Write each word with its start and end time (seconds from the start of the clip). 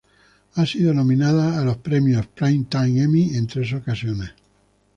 Ha 0.55 0.65
sido 0.65 0.95
nominada 0.95 1.61
a 1.61 1.63
los 1.63 1.77
premios 1.77 2.25
Primetime 2.25 3.03
Emmy 3.03 3.35
en 3.35 3.45
tres 3.45 3.71
ocasiones. 3.73 4.31